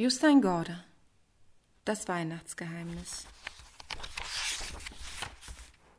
Justein 0.00 0.40
Gorde 0.40 0.84
Das 1.84 2.06
Weihnachtsgeheimnis 2.06 3.26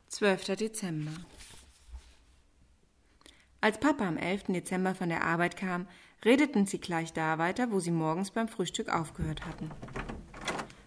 12. 0.08 0.56
Dezember 0.56 1.12
Als 3.60 3.78
Papa 3.78 4.08
am 4.08 4.16
11. 4.16 4.44
Dezember 4.44 4.94
von 4.94 5.10
der 5.10 5.22
Arbeit 5.22 5.58
kam, 5.58 5.86
redeten 6.24 6.64
sie 6.64 6.80
gleich 6.80 7.12
da 7.12 7.36
weiter, 7.36 7.72
wo 7.72 7.78
sie 7.78 7.90
morgens 7.90 8.30
beim 8.30 8.48
Frühstück 8.48 8.88
aufgehört 8.88 9.44
hatten. 9.44 9.70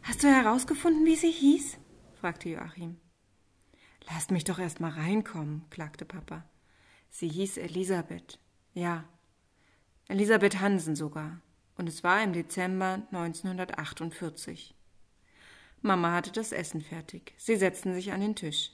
Hast 0.01 0.23
du 0.23 0.27
herausgefunden, 0.27 1.05
wie 1.05 1.15
sie 1.15 1.29
hieß? 1.29 1.77
fragte 2.19 2.49
Joachim. 2.49 2.97
Lasst 4.09 4.31
mich 4.31 4.43
doch 4.43 4.57
erst 4.57 4.79
mal 4.79 4.89
reinkommen, 4.89 5.69
klagte 5.69 6.05
Papa. 6.05 6.45
Sie 7.11 7.29
hieß 7.29 7.57
Elisabeth. 7.57 8.39
Ja, 8.73 9.03
Elisabeth 10.07 10.59
Hansen 10.59 10.95
sogar 10.95 11.43
und 11.77 11.87
es 11.89 12.03
war 12.03 12.23
im 12.23 12.33
Dezember 12.33 13.01
1948. 13.11 14.75
Mama 15.81 16.13
hatte 16.13 16.31
das 16.31 16.51
Essen 16.51 16.81
fertig. 16.81 17.33
Sie 17.37 17.55
setzten 17.55 17.93
sich 17.93 18.11
an 18.11 18.21
den 18.21 18.35
Tisch. 18.35 18.71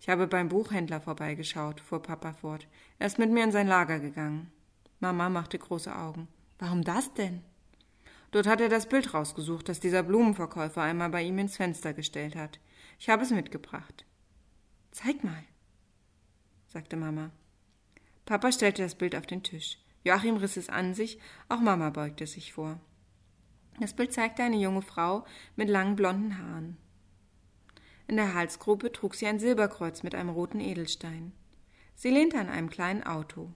Ich 0.00 0.08
habe 0.08 0.26
beim 0.26 0.48
Buchhändler 0.48 1.00
vorbeigeschaut, 1.00 1.80
fuhr 1.80 2.02
Papa 2.02 2.32
fort. 2.32 2.66
Er 2.98 3.06
ist 3.06 3.18
mit 3.18 3.30
mir 3.30 3.44
in 3.44 3.52
sein 3.52 3.68
Lager 3.68 4.00
gegangen. 4.00 4.50
Mama 4.98 5.28
machte 5.28 5.58
große 5.58 5.94
Augen. 5.94 6.28
Warum 6.58 6.82
das 6.82 7.12
denn? 7.14 7.42
Dort 8.30 8.46
hat 8.46 8.60
er 8.60 8.68
das 8.68 8.88
Bild 8.88 9.12
rausgesucht, 9.12 9.68
das 9.68 9.80
dieser 9.80 10.02
Blumenverkäufer 10.02 10.82
einmal 10.82 11.10
bei 11.10 11.22
ihm 11.22 11.38
ins 11.38 11.56
Fenster 11.56 11.92
gestellt 11.92 12.36
hat. 12.36 12.60
Ich 12.98 13.08
habe 13.08 13.22
es 13.22 13.30
mitgebracht. 13.30 14.04
Zeig 14.90 15.22
mal, 15.24 15.44
sagte 16.68 16.96
Mama. 16.96 17.30
Papa 18.26 18.52
stellte 18.52 18.82
das 18.82 18.94
Bild 18.94 19.16
auf 19.16 19.26
den 19.26 19.42
Tisch. 19.42 19.78
Joachim 20.04 20.36
riss 20.36 20.56
es 20.56 20.68
an 20.68 20.94
sich, 20.94 21.18
auch 21.48 21.60
Mama 21.60 21.90
beugte 21.90 22.26
sich 22.26 22.52
vor. 22.52 22.80
Das 23.78 23.94
Bild 23.94 24.12
zeigte 24.12 24.42
eine 24.42 24.56
junge 24.56 24.82
Frau 24.82 25.24
mit 25.56 25.68
langen 25.68 25.96
blonden 25.96 26.38
Haaren. 26.38 26.76
In 28.08 28.16
der 28.16 28.34
Halsgrube 28.34 28.92
trug 28.92 29.14
sie 29.14 29.26
ein 29.26 29.38
Silberkreuz 29.38 30.02
mit 30.02 30.14
einem 30.14 30.30
roten 30.30 30.60
Edelstein. 30.60 31.32
Sie 31.94 32.10
lehnte 32.10 32.38
an 32.38 32.48
einem 32.48 32.70
kleinen 32.70 33.04
Auto. 33.04 33.52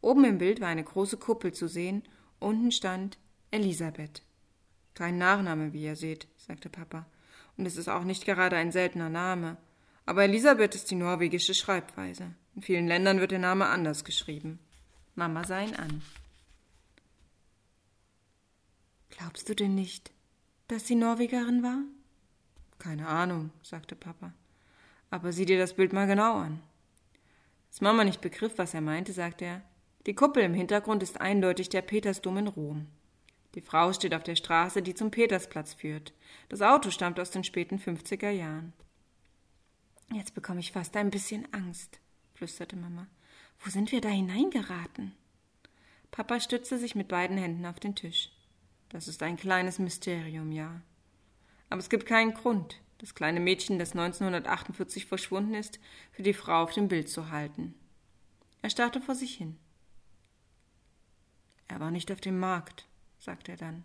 Oben 0.00 0.24
im 0.24 0.38
Bild 0.38 0.60
war 0.60 0.68
eine 0.68 0.84
große 0.84 1.16
Kuppel 1.16 1.52
zu 1.52 1.68
sehen, 1.68 2.02
unten 2.38 2.72
stand 2.72 3.18
Elisabeth. 3.50 4.22
Kein 4.94 5.18
Nachname, 5.18 5.72
wie 5.72 5.84
ihr 5.84 5.96
seht, 5.96 6.26
sagte 6.36 6.68
Papa. 6.68 7.06
Und 7.56 7.66
es 7.66 7.76
ist 7.76 7.88
auch 7.88 8.04
nicht 8.04 8.24
gerade 8.24 8.56
ein 8.56 8.72
seltener 8.72 9.08
Name. 9.08 9.56
Aber 10.06 10.24
Elisabeth 10.24 10.74
ist 10.74 10.90
die 10.90 10.94
norwegische 10.94 11.54
Schreibweise. 11.54 12.34
In 12.54 12.62
vielen 12.62 12.88
Ländern 12.88 13.20
wird 13.20 13.32
der 13.32 13.38
Name 13.38 13.66
anders 13.66 14.04
geschrieben. 14.04 14.58
Mama 15.18 15.42
sah 15.42 15.60
ihn 15.60 15.74
an. 15.74 16.00
Glaubst 19.10 19.48
du 19.48 19.56
denn 19.56 19.74
nicht, 19.74 20.12
dass 20.68 20.86
sie 20.86 20.94
Norwegerin 20.94 21.64
war? 21.64 21.80
Keine 22.78 23.08
Ahnung, 23.08 23.50
sagte 23.64 23.96
Papa. 23.96 24.32
Aber 25.10 25.32
sieh 25.32 25.44
dir 25.44 25.58
das 25.58 25.74
Bild 25.74 25.92
mal 25.92 26.06
genau 26.06 26.36
an. 26.36 26.62
Als 27.68 27.80
Mama 27.80 28.04
nicht 28.04 28.20
begriff, 28.20 28.58
was 28.58 28.74
er 28.74 28.80
meinte, 28.80 29.12
sagte 29.12 29.44
er, 29.44 29.62
die 30.06 30.14
Kuppel 30.14 30.44
im 30.44 30.54
Hintergrund 30.54 31.02
ist 31.02 31.20
eindeutig 31.20 31.68
der 31.68 31.82
Petersdom 31.82 32.36
in 32.36 32.46
Rom. 32.46 32.86
Die 33.56 33.60
Frau 33.60 33.92
steht 33.92 34.14
auf 34.14 34.22
der 34.22 34.36
Straße, 34.36 34.82
die 34.82 34.94
zum 34.94 35.10
Petersplatz 35.10 35.74
führt. 35.74 36.12
Das 36.48 36.62
Auto 36.62 36.92
stammt 36.92 37.18
aus 37.18 37.32
den 37.32 37.42
späten 37.42 37.80
50er 37.80 38.30
Jahren. 38.30 38.72
Jetzt 40.12 40.36
bekomme 40.36 40.60
ich 40.60 40.70
fast 40.70 40.96
ein 40.96 41.10
bisschen 41.10 41.52
Angst, 41.52 41.98
flüsterte 42.34 42.76
Mama. 42.76 43.08
Wo 43.60 43.70
sind 43.70 43.92
wir 43.92 44.00
da 44.00 44.08
hineingeraten? 44.08 45.14
Papa 46.10 46.40
stützte 46.40 46.78
sich 46.78 46.94
mit 46.94 47.08
beiden 47.08 47.36
Händen 47.36 47.66
auf 47.66 47.80
den 47.80 47.94
Tisch. 47.94 48.30
Das 48.88 49.08
ist 49.08 49.22
ein 49.22 49.36
kleines 49.36 49.78
Mysterium, 49.78 50.52
ja. 50.52 50.80
Aber 51.68 51.80
es 51.80 51.90
gibt 51.90 52.06
keinen 52.06 52.32
Grund, 52.32 52.80
das 52.98 53.14
kleine 53.14 53.40
Mädchen, 53.40 53.78
das 53.78 53.92
1948 53.92 55.06
verschwunden 55.06 55.54
ist, 55.54 55.78
für 56.12 56.22
die 56.22 56.32
Frau 56.32 56.62
auf 56.62 56.72
dem 56.72 56.88
Bild 56.88 57.08
zu 57.08 57.30
halten. 57.30 57.74
Er 58.62 58.70
starrte 58.70 59.00
vor 59.00 59.14
sich 59.14 59.36
hin. 59.36 59.58
Er 61.68 61.80
war 61.80 61.90
nicht 61.90 62.10
auf 62.10 62.20
dem 62.20 62.38
Markt, 62.38 62.86
sagte 63.18 63.52
er 63.52 63.58
dann. 63.58 63.84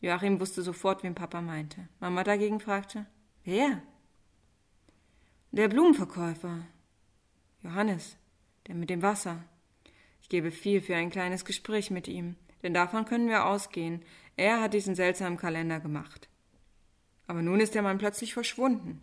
Joachim 0.00 0.40
wusste 0.40 0.62
sofort, 0.62 1.02
wen 1.02 1.14
Papa 1.14 1.42
meinte. 1.42 1.86
Mama 2.00 2.24
dagegen 2.24 2.60
fragte, 2.60 3.04
wer? 3.44 3.82
Der 5.52 5.68
Blumenverkäufer. 5.68 6.64
Johannes 7.62 8.16
der 8.70 8.76
mit 8.76 8.88
dem 8.88 9.02
Wasser. 9.02 9.42
Ich 10.22 10.28
gebe 10.28 10.52
viel 10.52 10.80
für 10.80 10.94
ein 10.94 11.10
kleines 11.10 11.44
Gespräch 11.44 11.90
mit 11.90 12.06
ihm, 12.06 12.36
denn 12.62 12.72
davon 12.72 13.04
können 13.04 13.28
wir 13.28 13.46
ausgehen. 13.46 14.02
Er 14.36 14.60
hat 14.60 14.74
diesen 14.74 14.94
seltsamen 14.94 15.36
Kalender 15.36 15.80
gemacht. 15.80 16.28
Aber 17.26 17.42
nun 17.42 17.58
ist 17.58 17.74
der 17.74 17.82
Mann 17.82 17.98
plötzlich 17.98 18.32
verschwunden. 18.32 19.02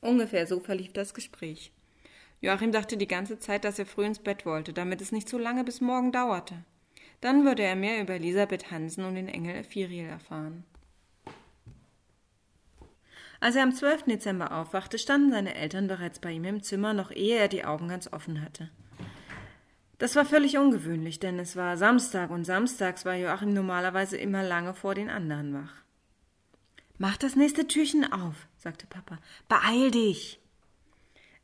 Ungefähr 0.00 0.48
so 0.48 0.58
verlief 0.58 0.92
das 0.92 1.14
Gespräch. 1.14 1.70
Joachim 2.40 2.72
dachte 2.72 2.96
die 2.96 3.06
ganze 3.06 3.38
Zeit, 3.38 3.64
dass 3.64 3.78
er 3.78 3.86
früh 3.86 4.04
ins 4.04 4.18
Bett 4.18 4.44
wollte, 4.44 4.72
damit 4.72 5.00
es 5.00 5.12
nicht 5.12 5.28
so 5.28 5.38
lange 5.38 5.62
bis 5.62 5.80
morgen 5.80 6.10
dauerte. 6.10 6.64
Dann 7.20 7.44
würde 7.44 7.62
er 7.62 7.76
mehr 7.76 8.02
über 8.02 8.14
Elisabeth 8.14 8.72
Hansen 8.72 9.04
und 9.04 9.14
den 9.14 9.28
Engel 9.28 9.54
Ephiriel 9.54 10.06
erfahren. 10.06 10.64
Als 13.40 13.56
er 13.56 13.62
am 13.62 13.74
12. 13.74 14.04
Dezember 14.04 14.52
aufwachte, 14.52 14.98
standen 14.98 15.30
seine 15.30 15.54
Eltern 15.54 15.86
bereits 15.86 16.18
bei 16.18 16.32
ihm 16.32 16.44
im 16.44 16.62
Zimmer, 16.62 16.94
noch 16.94 17.10
ehe 17.10 17.36
er 17.36 17.48
die 17.48 17.64
Augen 17.64 17.88
ganz 17.88 18.12
offen 18.12 18.40
hatte. 18.40 18.70
Das 19.98 20.16
war 20.16 20.24
völlig 20.24 20.58
ungewöhnlich, 20.58 21.20
denn 21.20 21.38
es 21.38 21.56
war 21.56 21.76
Samstag 21.76 22.30
und 22.30 22.44
samstags 22.44 23.04
war 23.04 23.14
Joachim 23.14 23.52
normalerweise 23.52 24.16
immer 24.16 24.42
lange 24.42 24.74
vor 24.74 24.94
den 24.94 25.08
anderen 25.08 25.54
wach. 25.54 25.74
Mach 26.98 27.16
das 27.16 27.36
nächste 27.36 27.66
Türchen 27.66 28.12
auf, 28.12 28.48
sagte 28.56 28.86
Papa. 28.86 29.18
Beeil 29.48 29.90
dich. 29.90 30.40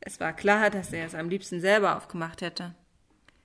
Es 0.00 0.20
war 0.20 0.32
klar, 0.32 0.70
dass 0.70 0.92
er 0.92 1.06
es 1.06 1.14
am 1.14 1.28
liebsten 1.28 1.60
selber 1.60 1.96
aufgemacht 1.96 2.40
hätte. 2.40 2.74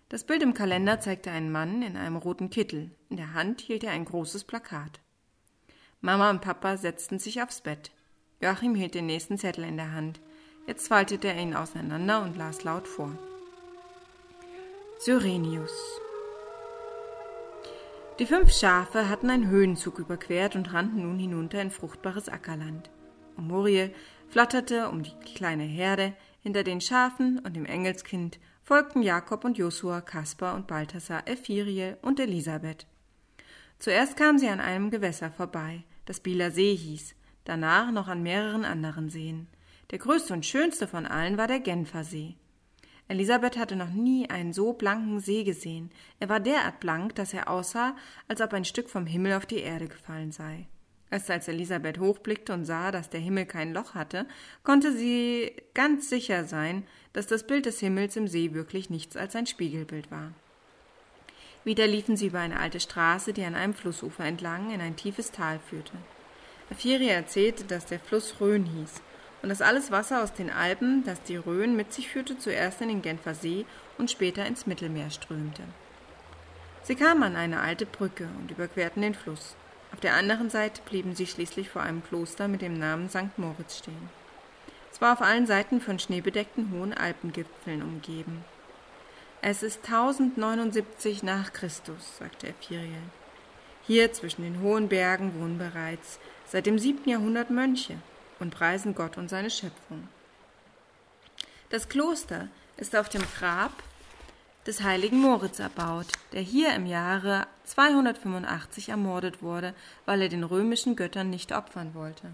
Das 0.09 0.23
Bild 0.23 0.43
im 0.43 0.53
Kalender 0.53 0.99
zeigte 0.99 1.31
einen 1.31 1.51
Mann 1.51 1.81
in 1.81 1.97
einem 1.97 2.15
roten 2.15 2.49
Kittel. 2.49 2.91
In 3.09 3.17
der 3.17 3.33
Hand 3.33 3.61
hielt 3.61 3.83
er 3.83 3.91
ein 3.91 4.05
großes 4.05 4.43
Plakat. 4.43 5.01
Mama 5.99 6.29
und 6.29 6.41
Papa 6.41 6.77
setzten 6.77 7.19
sich 7.19 7.41
aufs 7.41 7.61
Bett. 7.61 7.91
Joachim 8.41 8.75
hielt 8.75 8.95
den 8.95 9.05
nächsten 9.05 9.37
Zettel 9.37 9.63
in 9.63 9.77
der 9.77 9.93
Hand. 9.93 10.19
Jetzt 10.67 10.87
faltete 10.87 11.27
er 11.27 11.41
ihn 11.41 11.55
auseinander 11.55 12.21
und 12.21 12.37
las 12.37 12.63
laut 12.63 12.87
vor. 12.87 13.11
Cyrenius. 14.99 15.71
Die 18.17 18.25
fünf 18.25 18.53
Schafe 18.53 19.09
hatten 19.09 19.29
einen 19.29 19.49
Höhenzug 19.49 19.99
überquert 19.99 20.55
und 20.55 20.73
rannten 20.73 21.01
nun 21.01 21.19
hinunter 21.19 21.61
in 21.61 21.69
fruchtbares 21.69 22.29
Ackerland. 22.29 22.89
Muriel 23.35 23.93
flatterte 24.29 24.89
um 24.89 25.03
die 25.03 25.15
kleine 25.35 25.63
Herde, 25.63 26.13
hinter 26.41 26.63
den 26.63 26.79
Schafen 26.79 27.39
und 27.39 27.55
dem 27.55 27.65
Engelskind 27.65 28.39
folgten 28.63 29.01
Jakob 29.01 29.43
und 29.43 29.57
Josua, 29.57 30.01
Kaspar 30.01 30.55
und 30.55 30.67
Balthasar, 30.67 31.27
Ephiriel 31.27 31.97
und 32.01 32.19
Elisabeth. 32.19 32.87
Zuerst 33.79 34.15
kamen 34.15 34.39
sie 34.39 34.47
an 34.47 34.59
einem 34.59 34.89
Gewässer 34.89 35.31
vorbei, 35.31 35.83
das 36.05 36.19
Bieler 36.19 36.51
See 36.51 36.75
hieß, 36.75 37.15
danach 37.45 37.91
noch 37.91 38.07
an 38.07 38.21
mehreren 38.21 38.65
anderen 38.65 39.09
Seen. 39.09 39.47
Der 39.91 39.99
größte 39.99 40.33
und 40.33 40.45
schönste 40.45 40.87
von 40.87 41.05
allen 41.05 41.37
war 41.37 41.47
der 41.47 41.59
Genfersee. 41.59 42.35
Elisabeth 43.07 43.57
hatte 43.57 43.75
noch 43.75 43.91
nie 43.91 44.29
einen 44.29 44.51
so 44.51 44.73
blanken 44.73 45.19
See 45.19 45.43
gesehen. 45.43 45.91
Er 46.19 46.27
war 46.27 46.39
derart 46.39 46.79
blank, 46.79 47.15
dass 47.15 47.33
er 47.33 47.49
aussah, 47.49 47.95
als 48.27 48.41
ob 48.41 48.53
ein 48.53 48.65
Stück 48.65 48.89
vom 48.89 49.05
Himmel 49.05 49.33
auf 49.33 49.45
die 49.45 49.59
Erde 49.59 49.87
gefallen 49.87 50.31
sei. 50.31 50.67
Erst 51.11 51.29
als 51.29 51.47
Elisabeth 51.47 51.99
hochblickte 51.99 52.51
und 52.51 52.65
sah, 52.65 52.91
dass 52.91 53.11
der 53.11 53.19
Himmel 53.19 53.45
kein 53.45 53.73
Loch 53.73 53.93
hatte, 53.93 54.25
konnte 54.63 54.91
sie 54.91 55.55
ganz 55.75 56.09
sicher 56.09 56.45
sein, 56.45 56.83
dass 57.13 57.27
das 57.27 57.45
Bild 57.45 57.67
des 57.67 57.79
Himmels 57.79 58.15
im 58.15 58.27
See 58.27 58.53
wirklich 58.53 58.89
nichts 58.89 59.15
als 59.15 59.35
ein 59.35 59.45
Spiegelbild 59.45 60.09
war. 60.09 60.31
Wieder 61.63 61.85
liefen 61.85 62.17
sie 62.17 62.27
über 62.27 62.39
eine 62.39 62.59
alte 62.59 62.79
Straße, 62.79 63.33
die 63.33 63.43
an 63.43 63.55
einem 63.55 63.73
Flussufer 63.75 64.25
entlang 64.25 64.71
in 64.71 64.81
ein 64.81 64.95
tiefes 64.95 65.31
Tal 65.31 65.59
führte. 65.59 65.93
Afiri 66.71 67.09
erzählte, 67.09 67.63
dass 67.63 67.85
der 67.85 67.99
Fluss 67.99 68.35
Rhön 68.39 68.65
hieß 68.65 69.01
und 69.41 69.49
dass 69.49 69.61
alles 69.61 69.91
Wasser 69.91 70.23
aus 70.23 70.33
den 70.33 70.49
Alpen, 70.49 71.03
das 71.03 71.21
die 71.21 71.35
Rhön 71.35 71.75
mit 71.75 71.93
sich 71.93 72.09
führte, 72.09 72.37
zuerst 72.37 72.81
in 72.81 72.87
den 72.87 73.01
Genfer 73.01 73.35
See 73.35 73.65
und 73.97 74.09
später 74.09 74.45
ins 74.45 74.65
Mittelmeer 74.65 75.11
strömte. 75.11 75.63
Sie 76.83 76.95
kamen 76.95 77.23
an 77.23 77.35
eine 77.35 77.61
alte 77.61 77.85
Brücke 77.85 78.27
und 78.39 78.51
überquerten 78.51 79.01
den 79.01 79.13
Fluss. 79.15 79.55
Auf 79.93 79.99
der 79.99 80.13
anderen 80.13 80.49
Seite 80.49 80.81
blieben 80.83 81.15
sie 81.15 81.27
schließlich 81.27 81.69
vor 81.69 81.81
einem 81.81 82.03
Kloster 82.03 82.47
mit 82.47 82.61
dem 82.61 82.77
Namen 82.77 83.09
St. 83.09 83.37
Moritz 83.37 83.77
stehen. 83.77 84.09
Es 84.91 85.01
war 85.01 85.13
auf 85.13 85.21
allen 85.21 85.45
Seiten 85.47 85.81
von 85.81 85.99
schneebedeckten 85.99 86.71
hohen 86.71 86.93
Alpengipfeln 86.93 87.81
umgeben. 87.81 88.43
Es 89.41 89.61
ist 89.61 89.85
1079 89.85 91.21
nach 91.21 91.53
Christus, 91.53 92.17
sagte 92.17 92.47
Ephiriel. 92.47 93.03
Hier 93.87 94.11
zwischen 94.13 94.41
den 94.41 94.61
hohen 94.61 94.87
Bergen 94.87 95.39
wohnen 95.39 95.57
bereits 95.57 96.19
seit 96.47 96.65
dem 96.65 96.79
siebten 96.79 97.09
Jahrhundert 97.09 97.49
Mönche 97.49 97.97
und 98.39 98.53
preisen 98.53 98.95
Gott 98.95 99.17
und 99.17 99.29
seine 99.29 99.49
Schöpfung. 99.49 100.07
Das 101.69 101.89
Kloster 101.89 102.47
ist 102.77 102.95
auf 102.95 103.09
dem 103.09 103.23
Grab 103.37 103.71
des 104.65 104.81
heiligen 104.81 105.19
Moritz 105.19 105.59
erbaut, 105.59 106.07
der 106.31 106.41
hier 106.41 106.73
im 106.73 106.85
Jahre 106.85 107.47
285 107.65 108.89
ermordet 108.89 109.41
wurde, 109.41 109.73
weil 110.05 110.21
er 110.21 110.29
den 110.29 110.43
römischen 110.43 110.95
Göttern 110.95 111.29
nicht 111.29 111.51
opfern 111.51 111.93
wollte. 111.93 112.31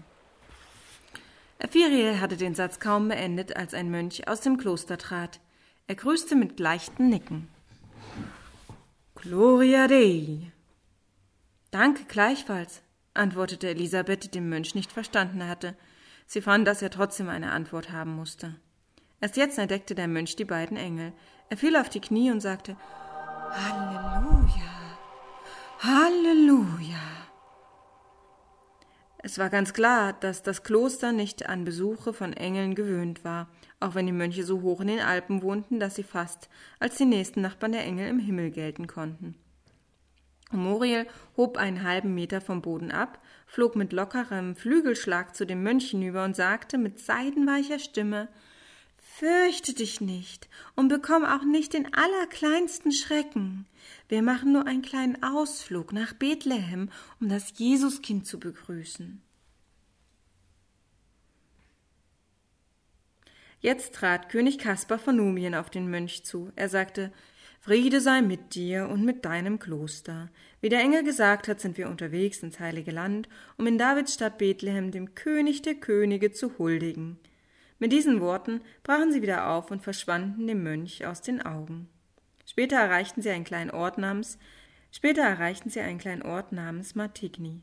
Ephiriel 1.58 2.20
hatte 2.20 2.36
den 2.36 2.54
Satz 2.54 2.80
kaum 2.80 3.08
beendet, 3.08 3.56
als 3.56 3.74
ein 3.74 3.90
Mönch 3.90 4.26
aus 4.26 4.40
dem 4.40 4.56
Kloster 4.56 4.98
trat. 4.98 5.40
Er 5.86 5.94
grüßte 5.94 6.34
mit 6.34 6.58
leichten 6.58 7.08
Nicken. 7.08 7.48
Gloria 9.14 9.86
Dei. 9.86 10.50
Danke 11.70 12.04
gleichfalls, 12.04 12.82
antwortete 13.14 13.68
Elisabeth, 13.68 14.24
die 14.24 14.30
den 14.30 14.48
Mönch 14.48 14.74
nicht 14.74 14.92
verstanden 14.92 15.46
hatte. 15.46 15.76
Sie 16.26 16.40
fand, 16.40 16.66
dass 16.66 16.82
er 16.82 16.90
trotzdem 16.90 17.28
eine 17.28 17.52
Antwort 17.52 17.90
haben 17.90 18.14
musste. 18.14 18.54
Erst 19.20 19.36
jetzt 19.36 19.58
entdeckte 19.58 19.94
der 19.94 20.08
Mönch 20.08 20.36
die 20.36 20.44
beiden 20.44 20.76
Engel. 20.76 21.12
Er 21.48 21.56
fiel 21.56 21.76
auf 21.76 21.88
die 21.88 22.00
Knie 22.00 22.30
und 22.30 22.40
sagte 22.40 22.76
Halleluja. 23.50 24.96
Halleluja. 25.80 26.98
Es 29.24 29.38
war 29.38 29.50
ganz 29.50 29.72
klar, 29.72 30.14
dass 30.14 30.42
das 30.42 30.64
Kloster 30.64 31.12
nicht 31.12 31.48
an 31.48 31.64
Besuche 31.64 32.12
von 32.12 32.32
Engeln 32.32 32.74
gewöhnt 32.74 33.24
war, 33.24 33.48
auch 33.78 33.94
wenn 33.94 34.06
die 34.06 34.12
Mönche 34.12 34.42
so 34.42 34.62
hoch 34.62 34.80
in 34.80 34.88
den 34.88 34.98
Alpen 34.98 35.42
wohnten, 35.42 35.78
dass 35.78 35.94
sie 35.94 36.02
fast 36.02 36.48
als 36.80 36.96
die 36.96 37.04
nächsten 37.04 37.40
Nachbarn 37.40 37.72
der 37.72 37.84
Engel 37.84 38.08
im 38.08 38.18
Himmel 38.18 38.50
gelten 38.50 38.88
konnten. 38.88 39.36
Moriel 40.52 41.06
hob 41.36 41.56
einen 41.56 41.82
halben 41.82 42.14
Meter 42.14 42.40
vom 42.40 42.62
Boden 42.62 42.90
ab, 42.90 43.20
flog 43.46 43.76
mit 43.76 43.92
lockerem 43.92 44.56
Flügelschlag 44.56 45.34
zu 45.34 45.46
dem 45.46 45.62
Mönch 45.62 45.90
hinüber 45.90 46.24
und 46.24 46.36
sagte 46.36 46.78
mit 46.78 46.98
seidenweicher 46.98 47.78
Stimme 47.78 48.28
Fürchte 49.14 49.74
dich 49.74 50.00
nicht 50.00 50.48
und 50.74 50.88
bekomm 50.88 51.24
auch 51.24 51.44
nicht 51.44 51.74
den 51.74 51.92
allerkleinsten 51.92 52.92
Schrecken. 52.92 53.66
Wir 54.08 54.22
machen 54.22 54.52
nur 54.52 54.66
einen 54.66 54.82
kleinen 54.82 55.22
Ausflug 55.22 55.92
nach 55.92 56.12
Bethlehem, 56.14 56.88
um 57.20 57.28
das 57.28 57.52
Jesuskind 57.58 58.26
zu 58.26 58.40
begrüßen. 58.40 59.20
Jetzt 63.60 63.94
trat 63.94 64.28
König 64.28 64.58
Kaspar 64.58 64.98
von 64.98 65.16
Numien 65.16 65.54
auf 65.54 65.70
den 65.70 65.88
Mönch 65.88 66.24
zu. 66.24 66.50
Er 66.56 66.68
sagte 66.68 67.12
Friede 67.64 68.00
sei 68.00 68.22
mit 68.22 68.56
dir 68.56 68.88
und 68.88 69.04
mit 69.04 69.24
deinem 69.24 69.60
Kloster. 69.60 70.32
Wie 70.60 70.68
der 70.68 70.80
Engel 70.80 71.04
gesagt 71.04 71.46
hat, 71.46 71.60
sind 71.60 71.78
wir 71.78 71.88
unterwegs 71.88 72.42
ins 72.42 72.58
heilige 72.58 72.90
Land, 72.90 73.28
um 73.56 73.68
in 73.68 73.78
Davids 73.78 74.14
Stadt 74.14 74.36
Bethlehem 74.36 74.90
dem 74.90 75.14
König 75.14 75.62
der 75.62 75.76
Könige 75.76 76.32
zu 76.32 76.58
huldigen. 76.58 77.20
Mit 77.78 77.92
diesen 77.92 78.20
Worten 78.20 78.62
brachen 78.82 79.12
sie 79.12 79.22
wieder 79.22 79.48
auf 79.48 79.70
und 79.70 79.80
verschwanden 79.80 80.48
dem 80.48 80.64
Mönch 80.64 81.06
aus 81.06 81.22
den 81.22 81.40
Augen. 81.40 81.88
Später 82.46 82.78
erreichten 82.78 83.22
sie 83.22 83.30
einen 83.30 83.44
kleinen 83.44 83.70
Ort 83.70 83.96
namens 83.96 84.40
Später 84.90 85.22
erreichten 85.22 85.70
sie 85.70 85.80
einen 85.82 85.98
kleinen 86.00 86.22
Ort 86.22 86.50
namens 86.50 86.96
Martigny. 86.96 87.62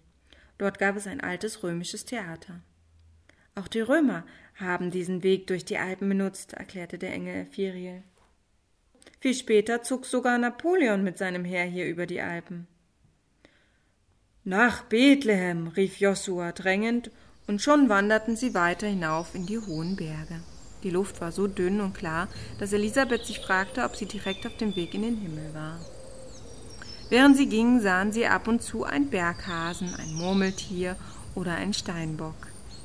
Dort 0.58 0.80
gab 0.80 0.96
es 0.96 1.08
ein 1.08 1.20
altes 1.20 1.62
römisches 1.62 2.06
Theater. 2.06 2.62
Auch 3.54 3.68
die 3.68 3.82
Römer 3.82 4.26
haben 4.56 4.92
diesen 4.92 5.24
Weg 5.24 5.48
durch 5.48 5.66
die 5.66 5.78
Alpen 5.78 6.08
benutzt, 6.08 6.54
erklärte 6.54 6.98
der 6.98 7.12
Engel 7.12 7.42
Ephiriel. 7.42 8.04
Viel 9.20 9.34
später 9.34 9.84
zog 9.84 10.06
sogar 10.06 10.38
Napoleon 10.38 11.04
mit 11.04 11.18
seinem 11.18 11.44
Heer 11.44 11.66
hier 11.66 11.88
über 11.88 12.06
die 12.06 12.22
Alpen. 12.22 12.68
Nach 14.46 14.84
Bethlehem, 14.84 15.68
rief 15.68 15.98
Josua 15.98 16.54
drängend 16.54 17.12
und 17.48 17.62
schon 17.62 17.90
wanderten 17.90 18.36
sie 18.36 18.54
weiter 18.54 18.88
hinauf 18.88 19.36
in 19.36 19.46
die 19.46 19.60
hohen 19.60 19.96
Berge. 19.96 20.42
Die 20.84 20.90
Luft 20.90 21.20
war 21.20 21.32
so 21.32 21.48
dünn 21.48 21.82
und 21.82 21.94
klar, 21.94 22.30
dass 22.58 22.72
Elisabeth 22.72 23.26
sich 23.26 23.40
fragte, 23.40 23.84
ob 23.84 23.96
sie 23.96 24.06
direkt 24.06 24.48
auf 24.48 24.56
dem 24.56 24.76
Weg 24.76 24.94
in 24.94 25.02
den 25.02 25.18
Himmel 25.18 25.54
war. 25.54 25.80
Während 27.10 27.36
sie 27.36 27.50
gingen, 27.50 27.82
sahen 27.82 28.12
sie 28.12 28.28
ab 28.28 28.48
und 28.48 28.62
zu 28.62 28.86
ein 28.86 29.10
Berghasen, 29.10 29.94
ein 29.96 30.14
Murmeltier 30.14 30.96
oder 31.36 31.56
ein 31.56 31.74
Steinbock. 31.74 32.36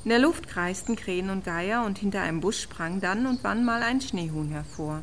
In 0.03 0.09
der 0.09 0.19
Luft 0.19 0.47
kreisten 0.47 0.95
Krähen 0.95 1.29
und 1.29 1.45
Geier 1.45 1.85
und 1.85 1.99
hinter 1.99 2.21
einem 2.21 2.41
Busch 2.41 2.61
sprang 2.61 2.99
dann 3.01 3.25
und 3.25 3.43
wann 3.43 3.63
mal 3.63 3.81
ein 3.81 4.01
Schneehuhn 4.01 4.49
hervor. 4.49 5.01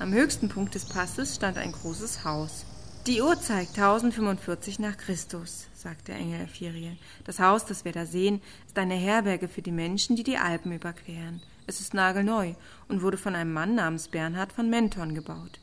Am 0.00 0.12
höchsten 0.12 0.48
Punkt 0.48 0.74
des 0.74 0.86
Passes 0.86 1.36
stand 1.36 1.56
ein 1.56 1.70
großes 1.70 2.24
Haus. 2.24 2.66
Die 3.06 3.22
Uhr 3.22 3.40
zeigt 3.40 3.78
1045 3.78 4.80
nach 4.80 4.96
Christus, 4.96 5.68
sagte 5.72 6.12
Engel 6.12 6.42
Ephiriel. 6.42 6.96
Das 7.24 7.38
Haus, 7.38 7.64
das 7.64 7.84
wir 7.84 7.92
da 7.92 8.04
sehen, 8.04 8.42
ist 8.66 8.76
eine 8.76 8.94
Herberge 8.94 9.46
für 9.46 9.62
die 9.62 9.70
Menschen, 9.70 10.16
die 10.16 10.24
die 10.24 10.36
Alpen 10.36 10.72
überqueren. 10.72 11.40
Es 11.68 11.80
ist 11.80 11.94
nagelneu 11.94 12.54
und 12.88 13.02
wurde 13.02 13.16
von 13.16 13.36
einem 13.36 13.52
Mann 13.52 13.76
namens 13.76 14.08
Bernhard 14.08 14.52
von 14.52 14.68
Menton 14.68 15.14
gebaut. 15.14 15.60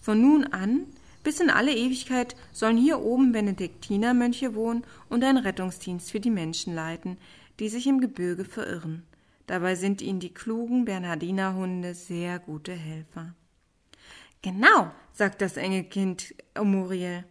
Von 0.00 0.22
nun 0.22 0.44
an 0.44 0.86
bis 1.22 1.40
in 1.40 1.50
alle 1.50 1.74
Ewigkeit 1.74 2.34
sollen 2.52 2.78
hier 2.78 3.00
oben 3.00 3.32
Benediktinermönche 3.32 4.54
wohnen 4.54 4.84
und 5.10 5.22
einen 5.22 5.38
Rettungsdienst 5.38 6.10
für 6.10 6.20
die 6.20 6.30
Menschen 6.30 6.74
leiten, 6.74 7.18
die 7.58 7.68
sich 7.68 7.86
im 7.86 8.00
Gebirge 8.00 8.44
verirren. 8.44 9.02
Dabei 9.46 9.74
sind 9.74 10.00
ihnen 10.00 10.20
die 10.20 10.32
klugen 10.32 10.86
Bernhardinerhunde 10.86 11.94
sehr 11.94 12.38
gute 12.38 12.72
Helfer. 12.72 13.34
Genau, 14.46 14.92
sagt 15.12 15.42
das 15.42 15.56
Engelkind 15.56 16.32
Muriel. 16.56 17.24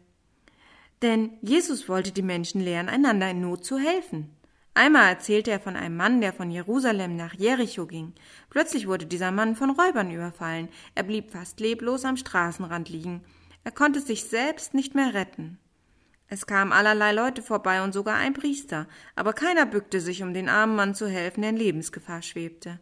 Denn 1.01 1.37
Jesus 1.41 1.87
wollte 1.87 2.11
die 2.11 2.21
Menschen 2.21 2.59
lehren, 2.59 2.89
einander 2.89 3.29
in 3.29 3.39
Not 3.39 3.63
zu 3.63 3.77
helfen. 3.77 4.35
Einmal 4.73 5.07
erzählte 5.07 5.49
er 5.49 5.61
von 5.61 5.77
einem 5.77 5.95
Mann, 5.95 6.19
der 6.19 6.33
von 6.33 6.51
Jerusalem 6.51 7.15
nach 7.15 7.33
Jericho 7.33 7.85
ging. 7.85 8.11
Plötzlich 8.49 8.85
wurde 8.85 9.05
dieser 9.05 9.31
Mann 9.31 9.55
von 9.55 9.69
Räubern 9.69 10.11
überfallen. 10.11 10.67
Er 10.93 11.03
blieb 11.03 11.31
fast 11.31 11.61
leblos 11.61 12.03
am 12.03 12.17
Straßenrand 12.17 12.89
liegen. 12.89 13.23
Er 13.63 13.71
konnte 13.71 14.01
sich 14.01 14.25
selbst 14.25 14.73
nicht 14.73 14.93
mehr 14.93 15.13
retten. 15.13 15.57
Es 16.27 16.45
kamen 16.47 16.73
allerlei 16.73 17.13
Leute 17.13 17.41
vorbei 17.41 17.81
und 17.81 17.93
sogar 17.93 18.17
ein 18.17 18.33
Priester, 18.33 18.89
aber 19.15 19.31
keiner 19.31 19.65
bückte 19.65 20.01
sich, 20.01 20.21
um 20.21 20.33
den 20.33 20.49
armen 20.49 20.75
Mann 20.75 20.95
zu 20.95 21.07
helfen, 21.07 21.43
der 21.43 21.51
in 21.51 21.55
Lebensgefahr 21.55 22.21
schwebte. 22.21 22.81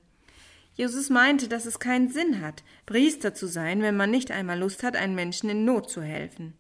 Jesus 0.75 1.09
meinte, 1.09 1.47
dass 1.47 1.65
es 1.65 1.79
keinen 1.79 2.09
Sinn 2.09 2.41
hat, 2.41 2.63
Priester 2.85 3.33
zu 3.33 3.47
sein, 3.47 3.81
wenn 3.81 3.95
man 3.95 4.09
nicht 4.09 4.31
einmal 4.31 4.59
Lust 4.59 4.83
hat, 4.83 4.95
einen 4.95 5.15
Menschen 5.15 5.49
in 5.49 5.65
Not 5.65 5.89
zu 5.89 6.01
helfen. 6.01 6.53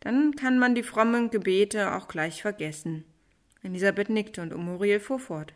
Dann 0.00 0.36
kann 0.36 0.58
man 0.58 0.74
die 0.74 0.84
frommen 0.84 1.30
Gebete 1.30 1.94
auch 1.94 2.06
gleich 2.06 2.42
vergessen. 2.42 3.04
Elisabeth 3.62 4.10
nickte 4.10 4.42
und 4.42 4.52
Umuriel 4.52 5.00
fuhr 5.00 5.18
fort. 5.18 5.52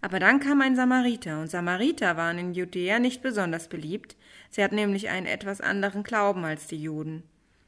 Aber 0.00 0.18
dann 0.18 0.40
kam 0.40 0.60
ein 0.60 0.76
Samariter, 0.76 1.40
und 1.40 1.50
Samariter 1.50 2.16
waren 2.16 2.38
in 2.38 2.54
Judäa 2.54 2.98
nicht 2.98 3.22
besonders 3.22 3.68
beliebt, 3.68 4.16
sie 4.50 4.62
hatten 4.62 4.76
nämlich 4.76 5.08
einen 5.08 5.26
etwas 5.26 5.60
anderen 5.60 6.02
Glauben 6.02 6.44
als 6.44 6.66
die 6.66 6.80
Juden. 6.80 7.24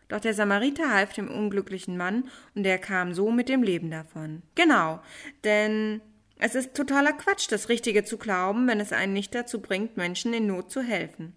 Doch 0.09 0.20
der 0.20 0.35
Samariter 0.35 0.93
half 0.93 1.12
dem 1.12 1.29
unglücklichen 1.29 1.97
Mann, 1.97 2.25
und 2.55 2.65
er 2.67 2.79
kam 2.79 3.15
so 3.15 3.31
mit 3.31 3.49
dem 3.49 3.63
Leben 3.63 3.91
davon. 3.91 4.43
Genau, 4.55 5.01
denn 5.44 6.01
es 6.44 6.55
ist 6.55 6.74
totaler 6.74 7.15
Quatsch, 7.15 7.51
das 7.51 7.70
Richtige 7.70 8.05
zu 8.05 8.19
glauben, 8.19 8.69
wenn 8.69 8.79
es 8.79 8.93
einen 8.93 9.15
nicht 9.15 9.34
dazu 9.34 9.63
bringt, 9.63 9.96
Menschen 9.96 10.34
in 10.34 10.46
Not 10.46 10.70
zu 10.70 10.82
helfen. 10.82 11.34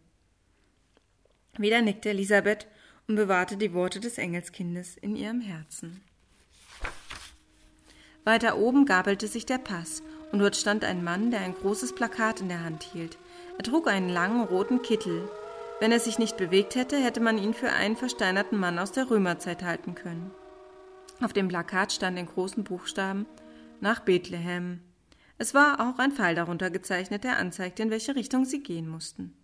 Wieder 1.57 1.81
nickte 1.81 2.09
Elisabeth 2.09 2.67
und 3.07 3.15
bewahrte 3.15 3.55
die 3.55 3.73
Worte 3.73 4.01
des 4.01 4.17
Engelskindes 4.17 4.97
in 4.97 5.15
ihrem 5.15 5.39
Herzen. 5.39 6.03
Weiter 8.25 8.57
oben 8.57 8.85
gabelte 8.85 9.29
sich 9.29 9.45
der 9.45 9.59
Pass, 9.59 10.03
und 10.33 10.39
dort 10.39 10.57
stand 10.57 10.83
ein 10.83 11.05
Mann, 11.05 11.31
der 11.31 11.39
ein 11.39 11.53
großes 11.53 11.95
Plakat 11.95 12.41
in 12.41 12.49
der 12.49 12.65
Hand 12.65 12.83
hielt. 12.83 13.17
Er 13.57 13.63
trug 13.63 13.87
einen 13.87 14.09
langen 14.09 14.43
roten 14.43 14.81
Kittel. 14.81 15.29
Wenn 15.79 15.93
er 15.93 16.01
sich 16.01 16.19
nicht 16.19 16.35
bewegt 16.35 16.75
hätte, 16.75 16.97
hätte 16.97 17.21
man 17.21 17.37
ihn 17.37 17.53
für 17.53 17.71
einen 17.71 17.95
versteinerten 17.95 18.59
Mann 18.59 18.77
aus 18.77 18.91
der 18.91 19.09
Römerzeit 19.09 19.63
halten 19.63 19.95
können. 19.95 20.31
Auf 21.21 21.31
dem 21.31 21.47
Plakat 21.47 21.93
stand 21.93 22.19
in 22.19 22.25
großen 22.25 22.65
Buchstaben 22.65 23.25
nach 23.79 24.01
Bethlehem, 24.01 24.81
es 25.37 25.53
war 25.53 25.79
auch 25.79 25.99
ein 25.99 26.11
Pfeil 26.11 26.35
darunter 26.35 26.69
gezeichnet, 26.69 27.23
der 27.23 27.37
anzeigte, 27.37 27.83
in 27.83 27.91
welche 27.91 28.15
Richtung 28.15 28.45
sie 28.45 28.63
gehen 28.63 28.89
mussten. 28.89 29.35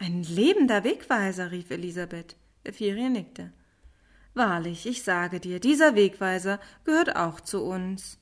Ein 0.00 0.22
lebender 0.22 0.84
Wegweiser, 0.84 1.50
rief 1.50 1.70
Elisabeth. 1.70 2.36
Ephirie 2.64 3.08
nickte. 3.08 3.52
Wahrlich, 4.34 4.86
ich 4.86 5.02
sage 5.02 5.40
dir, 5.40 5.60
dieser 5.60 5.94
Wegweiser 5.94 6.60
gehört 6.84 7.16
auch 7.16 7.40
zu 7.40 7.62
uns. 7.62 8.18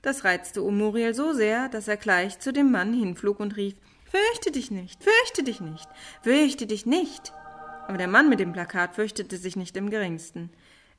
Das 0.00 0.24
reizte 0.24 0.62
Umuriel 0.62 1.14
so 1.14 1.32
sehr, 1.32 1.68
dass 1.68 1.86
er 1.86 1.96
gleich 1.96 2.40
zu 2.40 2.52
dem 2.52 2.72
Mann 2.72 2.92
hinflog 2.92 3.38
und 3.38 3.56
rief 3.56 3.74
Fürchte 4.04 4.50
dich 4.50 4.70
nicht, 4.70 5.02
fürchte 5.02 5.42
dich 5.42 5.60
nicht, 5.60 5.88
fürchte 6.22 6.66
dich 6.66 6.86
nicht. 6.86 7.32
Aber 7.86 7.98
der 7.98 8.08
Mann 8.08 8.28
mit 8.28 8.40
dem 8.40 8.52
Plakat 8.52 8.94
fürchtete 8.94 9.36
sich 9.36 9.56
nicht 9.56 9.76
im 9.76 9.90
geringsten. 9.90 10.50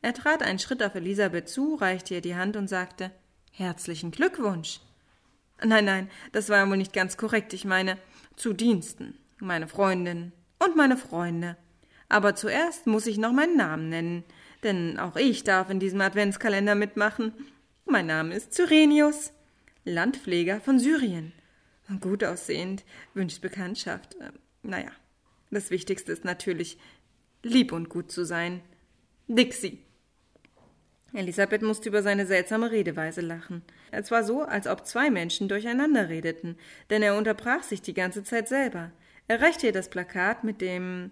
Er 0.02 0.14
trat 0.14 0.42
einen 0.42 0.60
Schritt 0.60 0.82
auf 0.82 0.96
Elisabeth 0.96 1.48
zu, 1.48 1.76
reichte 1.76 2.16
ihr 2.16 2.22
die 2.22 2.36
Hand 2.36 2.56
und 2.56 2.68
sagte 2.68 3.12
Herzlichen 3.52 4.12
Glückwunsch. 4.12 4.80
Nein, 5.66 5.86
nein, 5.86 6.10
das 6.32 6.50
war 6.50 6.68
wohl 6.70 6.78
nicht 6.78 6.94
ganz 6.94 7.18
korrekt. 7.18 7.54
Ich 7.54 7.66
meine, 7.66 7.98
zu 8.36 8.54
Diensten. 8.54 9.18
Meine 9.40 9.68
Freundin 9.68 10.32
und 10.60 10.76
meine 10.76 10.98
Freunde. 10.98 11.58
Aber 12.10 12.36
zuerst 12.36 12.88
muss 12.88 13.08
ich 13.08 13.18
noch 13.18 13.32
meinen 13.32 13.58
Namen 13.58 13.90
nennen, 13.90 14.24
denn 14.64 15.00
auch 15.00 15.16
ich 15.16 15.44
darf 15.44 15.70
in 15.70 15.80
diesem 15.80 16.02
Adventskalender 16.02 16.76
mitmachen. 16.76 17.34
Mein 17.86 18.06
Name 18.06 18.36
ist 18.36 18.54
Cyrenius, 18.54 19.34
Landpfleger 19.84 20.62
von 20.62 20.80
Syrien. 20.80 21.34
Gut 22.00 22.24
aussehend, 22.24 22.84
wünscht 23.14 23.42
Bekanntschaft. 23.42 24.16
Äh, 24.16 24.32
naja, 24.62 24.92
Das 25.52 25.70
Wichtigste 25.70 26.12
ist 26.12 26.24
natürlich, 26.24 26.78
lieb 27.44 27.72
und 27.72 27.90
gut 27.90 28.12
zu 28.12 28.26
sein. 28.26 28.62
Dixie. 29.28 29.80
Elisabeth 31.14 31.62
musste 31.62 31.90
über 31.90 32.02
seine 32.02 32.26
seltsame 32.26 32.72
Redeweise 32.72 33.22
lachen. 33.22 33.62
Es 33.92 34.10
war 34.10 34.24
so, 34.24 34.42
als 34.42 34.68
ob 34.68 34.86
zwei 34.86 35.12
Menschen 35.12 35.48
durcheinander 35.48 36.10
redeten, 36.10 36.58
denn 36.90 37.04
er 37.04 37.16
unterbrach 37.16 37.64
sich 37.64 37.82
die 37.82 37.94
ganze 37.94 38.24
Zeit 38.24 38.48
selber. 38.48 38.92
Er 39.28 39.42
reichte 39.42 39.68
ihr 39.68 39.74
das 39.74 39.90
Plakat, 39.90 40.44
mit 40.44 40.60
dem 40.60 41.12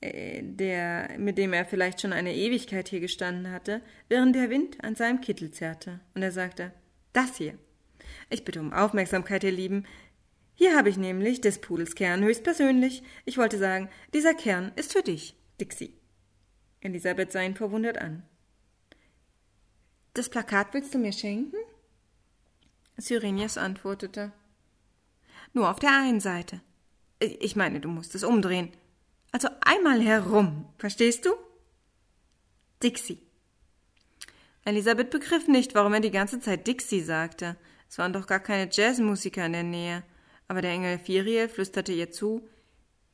äh, 0.00 0.42
der, 0.42 1.18
mit 1.18 1.36
dem 1.36 1.52
er 1.52 1.64
vielleicht 1.64 2.00
schon 2.00 2.12
eine 2.12 2.34
Ewigkeit 2.34 2.88
hier 2.88 3.00
gestanden 3.00 3.52
hatte, 3.52 3.82
während 4.08 4.34
der 4.34 4.50
Wind 4.50 4.82
an 4.82 4.94
seinem 4.94 5.20
Kittel 5.20 5.50
zerrte, 5.50 6.00
und 6.14 6.22
er 6.22 6.32
sagte 6.32 6.72
Das 7.12 7.36
hier. 7.36 7.54
Ich 8.30 8.44
bitte 8.44 8.60
um 8.60 8.72
Aufmerksamkeit, 8.72 9.44
ihr 9.44 9.52
Lieben. 9.52 9.84
Hier 10.54 10.76
habe 10.76 10.88
ich 10.88 10.96
nämlich 10.96 11.40
des 11.40 11.60
Pudels 11.60 11.94
Kern 11.94 12.22
höchstpersönlich. 12.22 13.02
Ich 13.24 13.38
wollte 13.38 13.58
sagen, 13.58 13.88
dieser 14.14 14.34
Kern 14.34 14.72
ist 14.76 14.92
für 14.92 15.02
dich, 15.02 15.36
Dixie. 15.60 15.94
Elisabeth 16.80 17.32
sah 17.32 17.42
ihn 17.42 17.54
verwundert 17.54 17.98
an. 17.98 18.22
Das 20.14 20.28
Plakat 20.28 20.74
willst 20.74 20.94
du 20.94 20.98
mir 20.98 21.12
schenken? 21.12 21.56
Cyrenius 22.98 23.56
antwortete. 23.56 24.32
Nur 25.52 25.70
auf 25.70 25.78
der 25.78 25.90
einen 25.90 26.20
Seite. 26.20 26.60
Ich 27.18 27.56
meine, 27.56 27.80
du 27.80 27.88
musst 27.88 28.14
es 28.14 28.24
umdrehen. 28.24 28.70
Also 29.32 29.48
einmal 29.60 30.00
herum, 30.00 30.66
verstehst 30.78 31.26
du? 31.26 31.30
Dixie. 32.82 33.20
Elisabeth 34.64 35.10
begriff 35.10 35.48
nicht, 35.48 35.74
warum 35.74 35.94
er 35.94 36.00
die 36.00 36.10
ganze 36.10 36.40
Zeit 36.40 36.66
Dixie 36.66 37.02
sagte. 37.02 37.56
Es 37.88 37.98
waren 37.98 38.12
doch 38.12 38.26
gar 38.26 38.40
keine 38.40 38.70
Jazzmusiker 38.70 39.46
in 39.46 39.52
der 39.52 39.62
Nähe. 39.62 40.02
Aber 40.48 40.62
der 40.62 40.72
Engel 40.72 40.98
Firiel 40.98 41.48
flüsterte 41.48 41.92
ihr 41.92 42.10
zu, 42.10 42.48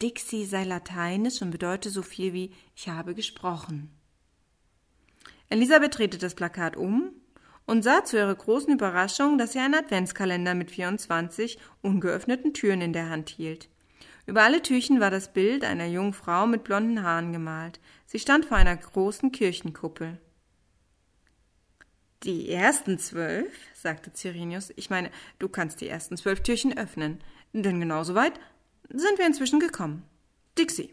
Dixie 0.03 0.45
sei 0.45 0.65
lateinisch 0.65 1.43
und 1.43 1.51
bedeute 1.51 1.91
so 1.91 2.03
viel 2.03 2.33
wie 2.33 2.55
ich 2.75 2.89
habe 2.89 3.15
gesprochen. 3.15 3.96
Elisabeth 5.57 5.97
drehte 5.97 6.19
das 6.19 6.35
Plakat 6.35 6.77
um 6.77 7.13
und 7.65 7.83
sah 7.83 8.05
zu 8.05 8.19
ihrer 8.19 8.35
großen 8.35 8.75
Überraschung, 8.75 9.39
dass 9.39 9.53
sie 9.53 9.59
einen 9.59 9.73
Adventskalender 9.73 10.55
mit 10.55 10.71
24 10.71 11.59
ungeöffneten 11.81 12.53
Türen 12.53 12.83
in 12.83 12.93
der 12.93 13.09
Hand 13.09 13.31
hielt. 13.31 13.71
Über 14.27 14.43
alle 14.43 14.61
Türchen 14.61 15.01
war 15.01 15.11
das 15.11 15.33
Bild 15.33 15.65
einer 15.65 15.87
jungen 15.87 16.13
Frau 16.13 16.47
mit 16.47 16.63
blonden 16.63 17.03
Haaren 17.03 17.33
gemalt. 17.33 17.81
Sie 18.05 18.19
stand 18.19 18.45
vor 18.45 18.59
einer 18.59 18.77
großen 18.77 19.33
Kirchenkuppel. 19.33 20.19
Die 22.25 22.51
ersten 22.51 22.99
zwölf, 22.99 23.51
sagte 23.73 24.13
Cyrenius, 24.13 24.75
ich 24.77 24.91
meine, 24.91 25.11
du 25.39 25.49
kannst 25.49 25.81
die 25.81 25.89
ersten 25.89 26.19
zwölf 26.19 26.43
Türchen 26.43 26.77
öffnen, 26.77 27.21
denn 27.55 27.81
genauso 27.81 28.15
weit 28.15 28.35
sind 28.91 29.19
wir 29.19 29.27
inzwischen 29.27 29.61
gekommen. 29.61 30.03
Dixie. 30.59 30.93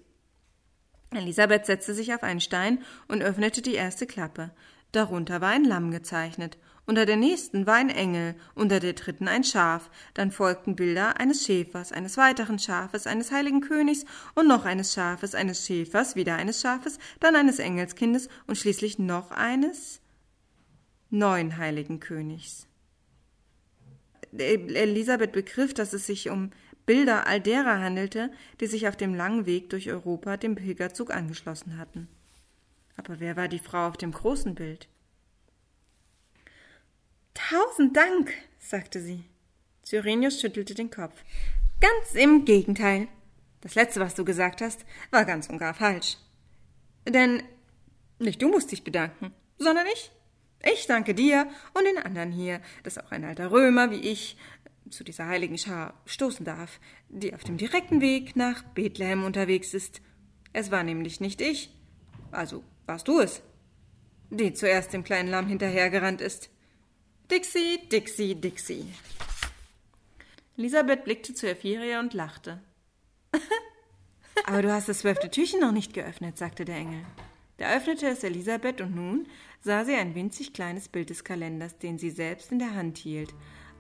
Elisabeth 1.16 1.66
setzte 1.66 1.94
sich 1.94 2.14
auf 2.14 2.24
einen 2.24 2.42
Stein 2.42 2.84
und 3.08 3.22
öffnete 3.22 3.62
die 3.62 3.76
erste 3.76 4.06
Klappe. 4.06 4.52
Darunter 4.92 5.42
war 5.42 5.50
ein 5.50 5.66
Lamm 5.66 5.92
gezeichnet, 5.92 6.58
unter 6.86 7.06
der 7.06 7.16
nächsten 7.16 7.66
war 7.66 7.76
ein 7.76 7.90
Engel, 7.90 8.36
unter 8.56 8.82
der 8.82 8.94
dritten 8.94 9.30
ein 9.30 9.46
Schaf, 9.46 9.90
dann 10.14 10.32
folgten 10.32 10.76
Bilder 10.76 11.18
eines 11.18 11.46
Schäfers, 11.46 11.94
eines 11.94 12.18
weiteren 12.18 12.60
Schafes, 12.60 13.08
eines 13.08 13.32
heiligen 13.32 13.62
Königs 13.62 14.04
und 14.36 14.48
noch 14.48 14.66
eines 14.66 14.94
Schafes, 14.94 15.34
eines 15.34 15.66
Schäfers, 15.66 16.18
wieder 16.18 16.36
eines 16.36 16.62
Schafes, 16.62 17.00
dann 17.22 17.36
eines 17.38 17.60
Engelskindes 17.60 18.28
und 18.48 18.58
schließlich 18.58 19.00
noch 19.00 19.32
eines 19.32 20.02
neuen 21.10 21.58
heiligen 21.58 22.02
Königs. 22.02 22.68
Elisabeth 24.38 25.32
begriff, 25.32 25.74
dass 25.74 25.94
es 25.94 26.06
sich 26.06 26.30
um 26.30 26.52
Bilder 26.86 27.28
all 27.28 27.40
derer 27.40 27.80
handelte, 27.80 28.32
die 28.60 28.68
sich 28.68 28.88
auf 28.88 28.96
dem 28.96 29.16
langen 29.16 29.46
Weg 29.46 29.70
durch 29.70 29.90
Europa 29.90 30.38
dem 30.38 30.56
Pilgerzug 30.56 31.14
angeschlossen 31.14 31.78
hatten. 31.78 32.08
Aber 32.98 33.20
wer 33.20 33.36
war 33.38 33.48
die 33.48 33.60
Frau 33.60 33.88
auf 33.88 33.98
dem 33.98 34.12
großen 34.12 34.56
Bild? 34.56 34.88
Tausend 37.34 37.96
Dank, 37.96 38.34
sagte 38.60 39.02
sie. 39.02 39.24
Cyrenius 39.84 40.40
schüttelte 40.40 40.76
den 40.76 40.92
Kopf. 40.92 41.24
Ganz 41.80 42.16
im 42.16 42.46
Gegenteil. 42.46 43.08
Das 43.62 43.76
letzte, 43.76 44.00
was 44.00 44.16
du 44.16 44.26
gesagt 44.26 44.62
hast, 44.62 44.86
war 45.10 45.26
ganz 45.26 45.48
und 45.48 45.58
gar 45.58 45.74
falsch. 45.74 46.18
Denn 47.08 47.44
nicht 48.20 48.42
du 48.42 48.50
musst 48.50 48.72
dich 48.72 48.84
bedanken, 48.84 49.34
sondern 49.58 49.88
ich. 49.94 50.12
Ich 50.66 50.88
danke 50.88 51.14
dir 51.14 51.50
und 51.74 51.84
den 51.84 51.98
anderen 51.98 52.32
hier, 52.32 52.62
dass 52.84 52.98
auch 52.98 53.12
ein 53.12 53.26
alter 53.26 53.52
Römer 53.52 53.92
wie 53.92 54.00
ich 54.00 54.38
zu 54.96 55.04
dieser 55.04 55.28
heiligen 55.28 55.58
Schar 55.58 55.94
stoßen 56.06 56.46
darf, 56.46 56.80
die 57.10 57.34
auf 57.34 57.44
dem 57.44 57.58
direkten 57.58 58.02
Weg 58.02 58.36
nach 58.36 58.64
Bethlehem 58.64 59.24
unterwegs 59.24 59.74
ist. 59.74 60.02
Es 60.54 60.72
war 60.72 60.84
nämlich 60.84 61.20
nicht 61.20 61.42
ich, 61.42 61.76
also 62.32 62.64
warst 62.86 63.08
du 63.08 63.20
es, 63.20 63.42
die 64.30 64.54
zuerst 64.54 64.94
dem 64.94 65.04
kleinen 65.04 65.30
Lamm 65.30 65.48
hinterhergerannt 65.48 66.22
ist. 66.22 66.50
Dixie, 67.32 67.80
Dixie, 67.92 68.36
Dixie. 68.36 68.86
Elisabeth 70.58 71.04
blickte 71.04 71.34
zu 71.34 71.50
Ephiria 71.50 72.00
und 72.00 72.14
lachte. 72.14 72.62
Aber 74.46 74.62
du 74.62 74.72
hast 74.72 74.90
das 74.90 75.00
zwölfte 75.00 75.32
Türchen 75.32 75.60
noch 75.60 75.72
nicht 75.72 75.94
geöffnet, 75.94 76.38
sagte 76.38 76.66
der 76.66 76.76
Engel. 76.76 77.04
Da 77.58 77.76
öffnete 77.76 78.08
es 78.08 78.24
Elisabeth 78.24 78.82
und 78.82 78.96
nun 78.96 79.28
sah 79.62 79.86
sie 79.86 79.96
ein 79.96 80.16
winzig 80.16 80.54
kleines 80.54 80.90
Bild 80.90 81.10
des 81.10 81.24
Kalenders, 81.24 81.78
den 81.78 81.98
sie 81.98 82.10
selbst 82.10 82.52
in 82.52 82.60
der 82.60 82.76
Hand 82.76 82.98
hielt. 82.98 83.34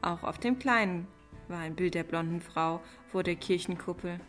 Auch 0.03 0.23
auf 0.23 0.37
dem 0.37 0.59
kleinen 0.59 1.07
war 1.47 1.59
ein 1.59 1.75
Bild 1.75 1.95
der 1.95 2.03
blonden 2.03 2.41
Frau 2.41 2.81
vor 3.07 3.23
der 3.23 3.37
Kirchenkuppel. 3.37 4.19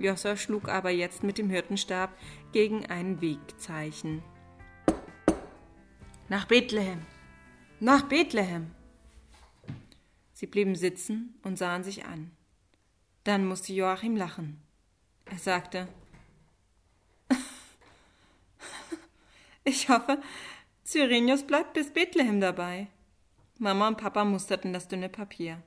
Jossa 0.00 0.36
schlug 0.36 0.68
aber 0.68 0.90
jetzt 0.90 1.22
mit 1.22 1.38
dem 1.38 1.48
Hirtenstab 1.48 2.10
gegen 2.52 2.86
ein 2.86 3.20
Wegzeichen. 3.20 4.24
Nach 6.28 6.46
Bethlehem. 6.46 7.02
Nach 7.78 8.02
Bethlehem. 8.02 8.72
Sie 10.32 10.46
blieben 10.46 10.74
sitzen 10.74 11.38
und 11.44 11.56
sahen 11.56 11.84
sich 11.84 12.04
an. 12.04 12.32
Dann 13.22 13.46
musste 13.46 13.72
Joachim 13.72 14.16
lachen. 14.16 14.60
Er 15.26 15.38
sagte 15.38 15.86
Ich 19.62 19.88
hoffe, 19.88 20.20
Cyrenius 20.84 21.46
bleibt 21.46 21.74
bis 21.74 21.92
Bethlehem 21.92 22.40
dabei. 22.40 22.88
Mama 23.58 23.88
und 23.88 23.98
Papa 23.98 24.24
musterten 24.24 24.72
das 24.72 24.88
dünne 24.88 25.08
Papier. 25.08 25.62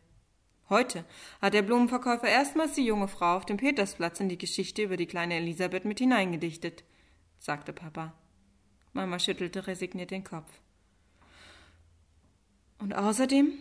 Heute 0.70 1.06
hat 1.42 1.54
der 1.54 1.62
Blumenverkäufer 1.62 2.27
erstmals 2.27 2.74
die 2.74 2.86
junge 2.86 3.08
Frau 3.08 3.38
auf 3.38 3.46
dem 3.46 3.58
Petersplatz 3.58 4.20
in 4.20 4.30
die 4.30 4.38
Geschichte 4.38 4.82
über 4.82 4.98
die 4.98 5.06
kleine 5.06 5.36
Elisabeth 5.36 5.86
mit 5.86 6.00
hineingedichtet, 6.00 6.84
sagte 7.38 7.72
Papa. 7.72 8.13
Mama 8.94 9.20
schüttelte 9.20 9.68
resigniert 9.68 10.12
den 10.12 10.24
Kopf. 10.24 10.50
Und 12.80 12.96
außerdem 12.96 13.54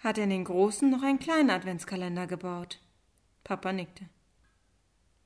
hat 0.00 0.18
er 0.18 0.24
in 0.24 0.30
den 0.30 0.44
großen 0.44 0.90
noch 0.90 1.02
einen 1.02 1.18
kleinen 1.18 1.50
Adventskalender 1.50 2.26
gebaut. 2.26 2.80
Papa 3.44 3.72
nickte. 3.72 4.08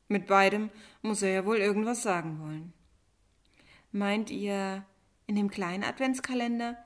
Mit 0.09 0.27
beidem 0.27 0.71
muss 1.03 1.23
er 1.23 1.31
ja 1.31 1.47
wohl 1.47 1.57
irgendwas 1.57 2.03
sagen 2.03 2.41
wollen. 2.41 2.73
Meint 3.93 4.31
ihr, 4.31 4.85
in 5.27 5.37
dem 5.37 5.51
kleinen 5.51 5.85
Adventskalender 5.85 6.84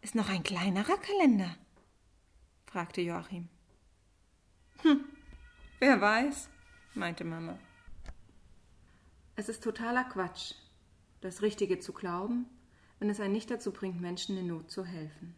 ist 0.00 0.14
noch 0.14 0.28
ein 0.28 0.42
kleinerer 0.42 0.96
Kalender? 0.98 1.56
fragte 2.66 3.00
Joachim. 3.00 3.48
Hm, 4.82 5.04
wer 5.80 6.00
weiß, 6.00 6.48
meinte 6.94 7.24
Mama. 7.24 7.58
Es 9.36 9.48
ist 9.48 9.62
totaler 9.62 10.04
Quatsch, 10.04 10.54
das 11.20 11.42
Richtige 11.42 11.78
zu 11.78 11.92
glauben, 11.92 12.46
wenn 12.98 13.10
es 13.10 13.20
einen 13.20 13.32
nicht 13.32 13.50
dazu 13.50 13.72
bringt, 13.72 14.00
Menschen 14.00 14.36
in 14.36 14.48
Not 14.48 14.70
zu 14.70 14.84
helfen. 14.84 15.34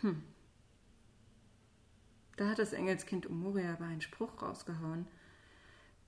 Hm. 0.00 0.22
Da 2.36 2.48
hat 2.48 2.58
das 2.58 2.72
Engelskind 2.72 3.26
Umoria 3.26 3.74
aber 3.74 3.84
einen 3.84 4.00
Spruch 4.00 4.40
rausgehauen, 4.40 5.06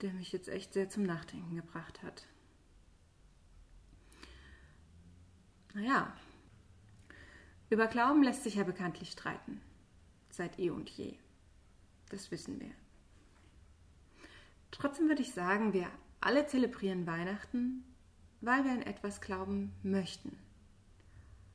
der 0.01 0.13
mich 0.15 0.33
jetzt 0.33 0.49
echt 0.49 0.73
sehr 0.73 0.89
zum 0.89 1.03
Nachdenken 1.03 1.57
gebracht 1.57 2.03
hat. 2.03 2.27
Naja, 5.75 6.17
über 7.73 7.87
Glauben 7.87 8.23
lässt 8.23 8.45
sich 8.45 8.57
ja 8.57 8.65
bekanntlich 8.65 9.11
streiten. 9.11 9.61
Seit 10.31 10.59
eh 10.59 10.71
und 10.71 10.91
je. 10.91 11.15
Das 12.11 12.31
wissen 12.31 12.61
wir. 12.61 12.71
Trotzdem 14.71 15.09
würde 15.09 15.23
ich 15.23 15.33
sagen, 15.33 15.73
wir 15.73 15.89
alle 16.21 16.47
zelebrieren 16.47 17.07
Weihnachten, 17.07 17.85
weil 18.43 18.65
wir 18.65 18.73
an 18.73 18.83
etwas 18.83 19.21
glauben 19.21 19.73
möchten. 19.83 20.37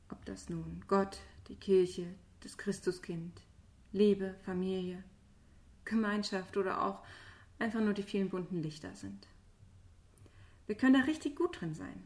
Ob 0.08 0.24
das 0.24 0.48
nun 0.48 0.84
Gott, 0.88 1.18
die 1.48 1.56
Kirche, 1.56 2.06
das 2.40 2.58
Christuskind, 2.58 3.40
Liebe, 3.92 4.34
Familie, 4.44 5.04
Gemeinschaft 5.84 6.56
oder 6.56 6.82
auch 6.84 7.04
einfach 7.58 7.80
nur 7.80 7.94
die 7.94 8.02
vielen 8.02 8.28
bunten 8.28 8.62
Lichter 8.62 8.94
sind. 8.94 9.28
Wir 10.66 10.76
können 10.76 10.94
da 10.94 11.00
richtig 11.00 11.36
gut 11.36 11.60
drin 11.60 11.74
sein. 11.74 12.04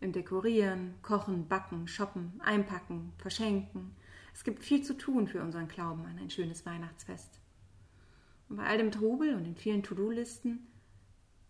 Im 0.00 0.12
Dekorieren, 0.12 0.94
Kochen, 1.02 1.48
Backen, 1.48 1.88
Shoppen, 1.88 2.40
Einpacken, 2.40 3.12
Verschenken. 3.18 3.96
Es 4.32 4.44
gibt 4.44 4.62
viel 4.62 4.82
zu 4.82 4.96
tun 4.96 5.26
für 5.26 5.42
unseren 5.42 5.68
Glauben 5.68 6.06
an 6.06 6.18
ein 6.18 6.30
schönes 6.30 6.64
Weihnachtsfest. 6.64 7.40
Und 8.48 8.56
bei 8.56 8.64
all 8.64 8.78
dem 8.78 8.92
Trubel 8.92 9.34
und 9.34 9.44
den 9.44 9.56
vielen 9.56 9.82
To-Do-Listen 9.82 10.66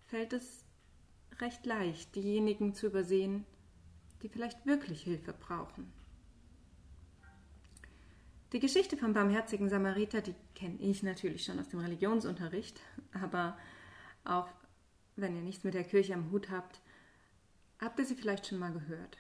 fällt 0.06 0.32
es 0.32 0.64
recht 1.40 1.66
leicht, 1.66 2.14
diejenigen 2.14 2.74
zu 2.74 2.86
übersehen, 2.86 3.44
die 4.22 4.28
vielleicht 4.28 4.66
wirklich 4.66 5.02
Hilfe 5.02 5.32
brauchen. 5.32 5.92
Die 8.52 8.60
Geschichte 8.60 8.96
vom 8.96 9.12
barmherzigen 9.12 9.68
Samariter, 9.68 10.22
die 10.22 10.34
kenne 10.54 10.78
ich 10.80 11.02
natürlich 11.02 11.44
schon 11.44 11.60
aus 11.60 11.68
dem 11.68 11.80
Religionsunterricht, 11.80 12.80
aber 13.12 13.58
auch 14.24 14.48
wenn 15.16 15.36
ihr 15.36 15.42
nichts 15.42 15.64
mit 15.64 15.74
der 15.74 15.84
Kirche 15.84 16.14
am 16.14 16.30
Hut 16.30 16.50
habt, 16.50 16.80
habt 17.80 17.98
ihr 17.98 18.06
sie 18.06 18.14
vielleicht 18.14 18.46
schon 18.46 18.58
mal 18.58 18.72
gehört. 18.72 19.18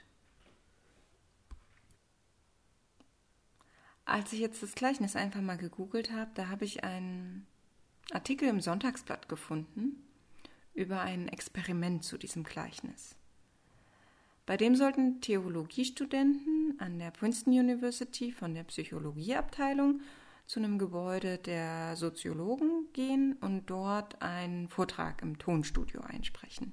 Als 4.04 4.32
ich 4.32 4.40
jetzt 4.40 4.62
das 4.62 4.74
Gleichnis 4.74 5.16
einfach 5.16 5.42
mal 5.42 5.58
gegoogelt 5.58 6.12
habe, 6.12 6.30
da 6.34 6.48
habe 6.48 6.64
ich 6.64 6.82
einen 6.82 7.46
Artikel 8.10 8.48
im 8.48 8.60
Sonntagsblatt 8.60 9.28
gefunden 9.28 10.02
über 10.72 11.02
ein 11.02 11.28
Experiment 11.28 12.04
zu 12.04 12.16
diesem 12.16 12.42
Gleichnis. 12.44 13.16
Bei 14.46 14.56
dem 14.56 14.76
sollten 14.76 15.20
Theologiestudenten 15.20 16.76
an 16.78 16.98
der 16.98 17.10
Princeton 17.10 17.52
University 17.52 18.32
von 18.32 18.54
der 18.54 18.64
Psychologieabteilung 18.64 20.00
zu 20.46 20.60
einem 20.60 20.78
Gebäude 20.78 21.36
der 21.36 21.94
Soziologen 21.96 22.86
gehen 22.94 23.34
und 23.42 23.66
dort 23.66 24.22
einen 24.22 24.68
Vortrag 24.70 25.20
im 25.20 25.38
Tonstudio 25.38 26.00
einsprechen. 26.00 26.72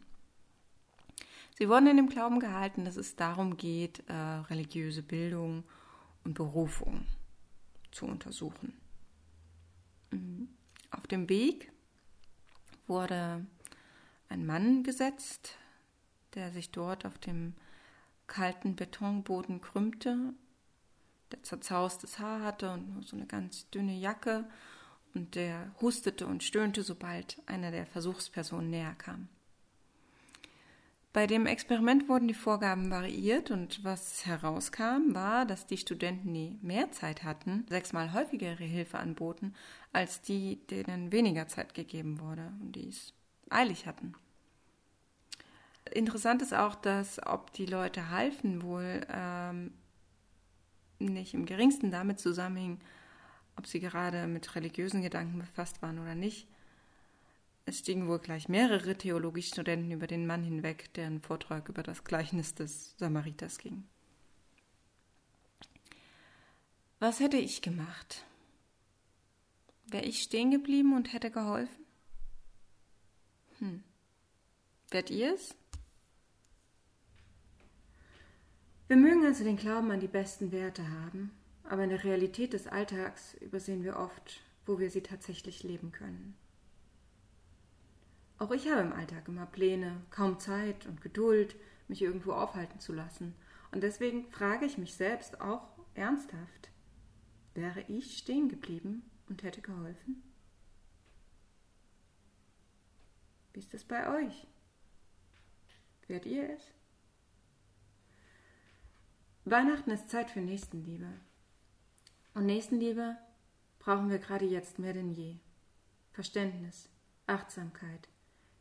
Sie 1.58 1.70
wurden 1.70 1.88
in 1.88 1.96
dem 1.96 2.10
Glauben 2.10 2.42
gehalten, 2.42 2.84
dass 2.84 2.98
es 2.98 3.16
darum 3.16 3.56
geht, 3.56 4.04
äh, 4.10 4.14
religiöse 4.14 5.02
Bildung 5.02 5.64
und 6.26 6.34
Berufung 6.34 7.06
zu 7.92 8.06
untersuchen. 8.06 8.74
Mhm. 10.12 10.50
Auf 10.92 11.08
dem 11.08 11.30
Weg 11.30 11.72
wurde 12.88 13.46
ein 14.28 14.46
Mann 14.46 14.84
gesetzt, 14.84 15.58
der 16.34 16.52
sich 16.52 16.72
dort 16.72 17.06
auf 17.06 17.18
dem 17.20 17.56
kalten 18.28 18.76
Betonboden 18.76 19.62
krümmte, 19.62 20.34
der 21.32 21.42
zerzaustes 21.44 22.20
Haar 22.20 22.42
hatte 22.42 22.72
und 22.74 22.94
nur 22.94 23.04
so 23.04 23.16
eine 23.16 23.28
ganz 23.28 23.70
dünne 23.70 23.96
Jacke 23.96 24.46
und 25.14 25.36
der 25.36 25.74
hustete 25.80 26.28
und 26.28 26.44
stöhnte, 26.44 26.84
sobald 26.84 27.42
einer 27.46 27.72
der 27.72 27.86
Versuchspersonen 27.86 28.70
näher 28.70 28.96
kam. 28.96 29.30
Bei 31.16 31.28
dem 31.28 31.46
Experiment 31.46 32.10
wurden 32.10 32.28
die 32.28 32.34
Vorgaben 32.34 32.92
variiert 32.92 33.50
und 33.50 33.86
was 33.86 34.26
herauskam, 34.26 35.14
war, 35.16 35.46
dass 35.46 35.66
die 35.66 35.78
Studenten, 35.78 36.34
die 36.34 36.60
mehr 36.62 36.92
Zeit 36.92 37.24
hatten, 37.24 37.66
sechsmal 37.70 38.12
häufiger 38.12 38.52
ihre 38.52 38.66
Hilfe 38.66 39.00
anboten, 39.00 39.56
als 39.94 40.20
die, 40.20 40.58
denen 40.68 41.14
weniger 41.14 41.48
Zeit 41.48 41.74
gegeben 41.74 42.20
wurde 42.20 42.52
und 42.60 42.74
die 42.74 42.90
es 42.90 43.14
eilig 43.50 43.88
hatten. 43.88 44.14
Interessant 45.94 46.42
ist 46.42 46.54
auch, 46.54 46.76
dass 46.76 47.26
ob 47.26 47.54
die 47.54 47.66
Leute 47.66 48.10
halfen, 48.10 48.62
wohl 48.62 49.08
ähm, 49.10 49.72
nicht 51.00 51.34
im 51.34 51.46
geringsten 51.46 51.92
damit 51.92 52.20
zusammenhing, 52.20 52.82
ob 53.56 53.68
sie 53.68 53.80
gerade 53.80 54.28
mit 54.28 54.54
religiösen 54.54 55.02
Gedanken 55.02 55.40
befasst 55.40 55.82
waren 55.82 55.98
oder 55.98 56.14
nicht. 56.14 56.46
Es 57.68 57.80
stiegen 57.80 58.08
wohl 58.08 58.20
gleich 58.20 58.48
mehrere 58.48 58.96
Theologiestudenten 58.96 59.92
über 59.92 60.06
den 60.06 60.28
Mann 60.28 60.44
hinweg, 60.44 60.94
deren 60.94 61.20
Vortrag 61.20 61.68
über 61.68 61.82
das 61.82 62.04
Gleichnis 62.04 62.54
des 62.54 62.96
Samariters 62.98 63.58
ging. 63.58 63.86
Was 67.00 67.20
hätte 67.20 67.38
ich 67.38 67.64
gemacht? 67.64 68.24
Wäre 69.88 70.06
ich 70.06 70.22
stehen 70.22 70.52
geblieben 70.52 70.96
und 70.96 71.12
hätte 71.12 71.32
geholfen? 71.32 71.86
Hm. 73.60 73.84
Wärt 74.92 75.10
ihr 75.10 75.34
es? 75.34 75.56
Wir 78.88 78.98
mögen 78.98 79.26
also 79.26 79.44
den 79.44 79.58
Glauben 79.58 79.90
an 79.90 80.00
die 80.00 80.08
besten 80.08 80.52
Werte 80.52 80.88
haben, 80.88 81.32
aber 81.64 81.84
in 81.84 81.90
der 81.90 82.04
Realität 82.04 82.54
des 82.54 82.68
Alltags 82.68 83.34
übersehen 83.36 83.84
wir 83.84 83.98
oft, 83.98 84.42
wo 84.68 84.78
wir 84.78 84.92
sie 84.92 85.02
tatsächlich 85.02 85.64
leben 85.64 85.92
können. 85.92 86.38
Auch 88.38 88.52
ich 88.52 88.70
habe 88.70 88.82
im 88.82 88.94
Alltag 88.94 89.28
immer 89.28 89.46
Pläne, 89.46 90.02
kaum 90.10 90.40
Zeit 90.40 90.86
und 90.88 91.02
Geduld, 91.02 91.56
mich 91.88 92.02
irgendwo 92.02 92.34
aufhalten 92.34 92.80
zu 92.80 92.94
lassen. 92.94 93.34
Und 93.72 93.82
deswegen 93.82 94.30
frage 94.30 94.66
ich 94.66 94.78
mich 94.78 94.96
selbst 94.96 95.42
auch 95.42 95.68
ernsthaft, 95.94 96.70
wäre 97.54 97.82
ich 97.88 98.18
stehen 98.18 98.50
geblieben 98.50 99.10
und 99.28 99.44
hätte 99.44 99.62
geholfen? 99.62 100.22
Wie 103.54 103.60
ist 103.60 103.74
es 103.74 103.86
bei 103.86 104.10
euch? 104.14 104.48
Wärt 106.08 106.26
ihr 106.26 106.50
es? 106.50 106.74
Weihnachten 109.46 109.92
ist 109.92 110.10
Zeit 110.10 110.30
für 110.30 110.42
Nächstenliebe. 110.42 111.08
Und 112.34 112.48
Nächstenliebe 112.48 113.16
brauchen 113.80 114.10
wir 114.10 114.20
gerade 114.20 114.46
jetzt 114.46 114.78
mehr 114.78 114.94
denn 114.94 115.12
je. 115.12 115.38
Verständnis, 116.12 116.90
Achtsamkeit, 117.28 118.10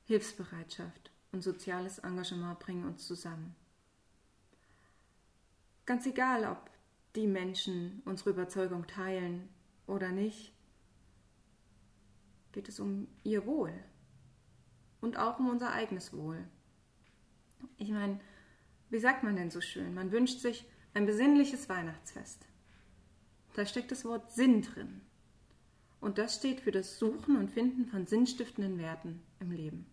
Hilfsbereitschaft 0.05 1.11
und 1.33 1.43
soziales 1.43 1.99
Engagement 1.99 2.59
bringen 2.59 2.85
uns 2.85 3.07
zusammen. 3.07 3.55
Ganz 5.87 6.07
egal, 6.07 6.45
ob 6.45 6.71
die 7.15 7.27
Menschen 7.27 8.03
unsere 8.05 8.31
Überzeugung 8.31 8.87
teilen 8.87 9.49
oder 9.87 10.11
nicht, 10.11 10.53
geht 12.53 12.69
es 12.69 12.81
um 12.81 13.09
ihr 13.23 13.47
Wohl 13.47 13.73
und 15.01 15.19
auch 15.19 15.39
um 15.39 15.49
unser 15.49 15.73
eigenes 15.73 16.13
Wohl. 16.13 16.47
Ich 17.77 17.91
meine, 17.91 18.21
wie 18.91 18.99
sagt 18.99 19.23
man 19.23 19.37
denn 19.37 19.51
so 19.51 19.61
schön? 19.61 19.95
Man 19.95 20.13
wünscht 20.13 20.41
sich 20.41 20.67
ein 20.95 21.07
besinnliches 21.07 21.69
Weihnachtsfest. 21.69 22.47
Da 23.55 23.67
steckt 23.67 23.91
das 23.91 24.05
Wort 24.05 24.33
Sinn 24.33 24.63
drin. 24.63 25.01
Und 26.01 26.19
das 26.19 26.37
steht 26.37 26.61
für 26.61 26.73
das 26.73 26.99
Suchen 26.99 27.37
und 27.37 27.51
Finden 27.51 27.87
von 27.87 28.07
sinnstiftenden 28.07 28.79
Werten 28.79 29.23
im 29.41 29.51
Leben. 29.51 29.87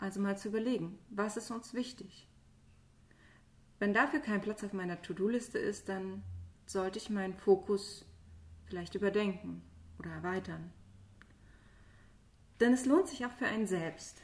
Also 0.00 0.18
mal 0.18 0.38
zu 0.38 0.48
überlegen, 0.48 0.98
was 1.10 1.36
ist 1.36 1.50
uns 1.50 1.74
wichtig? 1.74 2.26
Wenn 3.78 3.92
dafür 3.92 4.20
kein 4.20 4.40
Platz 4.40 4.64
auf 4.64 4.72
meiner 4.72 5.02
To-Do-Liste 5.02 5.58
ist, 5.58 5.90
dann 5.90 6.22
sollte 6.64 6.98
ich 6.98 7.10
meinen 7.10 7.34
Fokus 7.34 8.06
vielleicht 8.64 8.94
überdenken 8.94 9.62
oder 9.98 10.10
erweitern. 10.10 10.72
Denn 12.60 12.72
es 12.72 12.86
lohnt 12.86 13.08
sich 13.08 13.26
auch 13.26 13.32
für 13.32 13.46
einen 13.46 13.66
selbst. 13.66 14.22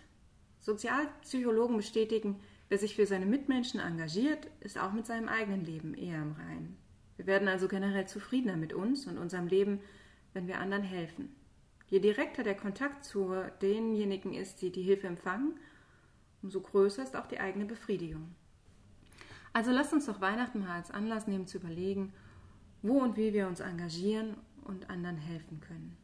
Sozialpsychologen 0.60 1.76
bestätigen, 1.76 2.40
wer 2.70 2.78
sich 2.78 2.96
für 2.96 3.06
seine 3.06 3.26
Mitmenschen 3.26 3.78
engagiert, 3.78 4.48
ist 4.60 4.78
auch 4.78 4.92
mit 4.92 5.04
seinem 5.04 5.28
eigenen 5.28 5.64
Leben 5.64 5.92
eher 5.92 6.22
im 6.22 6.32
Reinen. 6.32 6.78
Wir 7.16 7.26
werden 7.26 7.48
also 7.48 7.68
generell 7.68 8.08
zufriedener 8.08 8.56
mit 8.56 8.72
uns 8.72 9.06
und 9.06 9.18
unserem 9.18 9.46
Leben, 9.46 9.80
wenn 10.32 10.46
wir 10.46 10.58
anderen 10.58 10.82
helfen. 10.84 11.36
Je 11.88 12.00
direkter 12.00 12.42
der 12.42 12.56
Kontakt 12.56 13.04
zu 13.04 13.32
denjenigen 13.62 14.34
ist, 14.34 14.60
die 14.62 14.72
die 14.72 14.82
Hilfe 14.82 15.06
empfangen, 15.06 15.58
umso 16.42 16.60
größer 16.60 17.02
ist 17.02 17.16
auch 17.16 17.26
die 17.26 17.38
eigene 17.38 17.64
Befriedigung. 17.64 18.34
Also 19.52 19.70
lasst 19.70 19.92
uns 19.92 20.06
doch 20.06 20.20
Weihnachten 20.20 20.60
mal 20.60 20.76
als 20.76 20.90
Anlass 20.90 21.26
nehmen 21.26 21.46
zu 21.46 21.58
überlegen, 21.58 22.12
wo 22.82 22.98
und 22.98 23.16
wie 23.16 23.32
wir 23.32 23.46
uns 23.46 23.60
engagieren 23.60 24.36
und 24.64 24.90
anderen 24.90 25.16
helfen 25.16 25.60
können. 25.60 25.96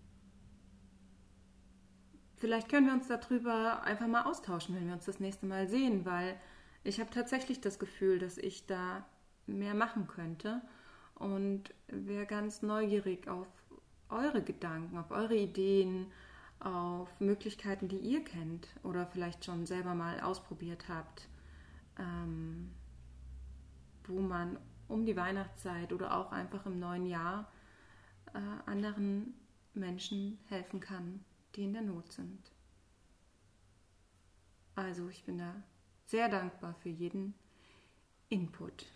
Vielleicht 2.36 2.68
können 2.68 2.86
wir 2.86 2.94
uns 2.94 3.08
darüber 3.08 3.82
einfach 3.84 4.06
mal 4.06 4.22
austauschen, 4.22 4.74
wenn 4.74 4.86
wir 4.86 4.94
uns 4.94 5.04
das 5.04 5.20
nächste 5.20 5.46
Mal 5.46 5.68
sehen, 5.68 6.04
weil 6.04 6.34
ich 6.82 6.98
habe 6.98 7.10
tatsächlich 7.10 7.60
das 7.60 7.78
Gefühl, 7.78 8.18
dass 8.18 8.38
ich 8.38 8.66
da 8.66 9.06
mehr 9.46 9.74
machen 9.74 10.06
könnte 10.08 10.60
und 11.14 11.72
wäre 11.86 12.26
ganz 12.26 12.62
neugierig 12.62 13.28
auf 13.28 13.46
eure 14.12 14.42
Gedanken, 14.42 14.96
auf 14.98 15.10
eure 15.10 15.36
Ideen, 15.36 16.06
auf 16.60 17.08
Möglichkeiten, 17.20 17.88
die 17.88 17.98
ihr 17.98 18.22
kennt 18.22 18.68
oder 18.82 19.06
vielleicht 19.06 19.44
schon 19.44 19.66
selber 19.66 19.94
mal 19.94 20.20
ausprobiert 20.20 20.88
habt, 20.88 21.28
ähm, 21.98 22.70
wo 24.04 24.20
man 24.20 24.58
um 24.88 25.04
die 25.06 25.16
Weihnachtszeit 25.16 25.92
oder 25.92 26.16
auch 26.16 26.30
einfach 26.30 26.66
im 26.66 26.78
neuen 26.78 27.06
Jahr 27.06 27.50
äh, 28.34 28.38
anderen 28.70 29.34
Menschen 29.74 30.38
helfen 30.48 30.80
kann, 30.80 31.24
die 31.54 31.64
in 31.64 31.72
der 31.72 31.82
Not 31.82 32.12
sind. 32.12 32.52
Also 34.74 35.08
ich 35.08 35.24
bin 35.24 35.38
da 35.38 35.54
sehr 36.06 36.28
dankbar 36.28 36.74
für 36.74 36.88
jeden 36.88 37.34
Input. 38.28 38.86